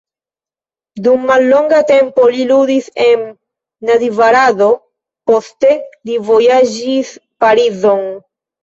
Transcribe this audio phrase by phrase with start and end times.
[1.07, 3.27] Dum mallonga tempo li ludis en
[3.91, 4.73] Nadjvarado,
[5.31, 8.07] poste li vojaĝis Parizon.